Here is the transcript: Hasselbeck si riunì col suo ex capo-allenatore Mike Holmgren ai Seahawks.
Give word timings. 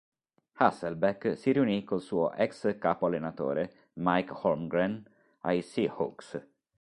Hasselbeck 0.55 1.37
si 1.37 1.51
riunì 1.51 1.83
col 1.83 2.01
suo 2.01 2.33
ex 2.33 2.79
capo-allenatore 2.79 3.89
Mike 3.99 4.33
Holmgren 4.35 5.03
ai 5.41 5.61
Seahawks. 5.61 6.43